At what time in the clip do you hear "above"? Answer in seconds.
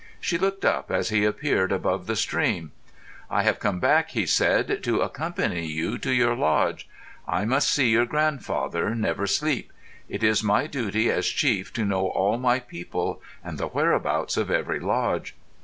1.71-2.07